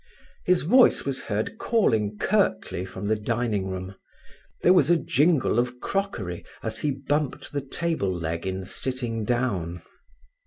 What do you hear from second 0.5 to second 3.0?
voice was heard calling curtly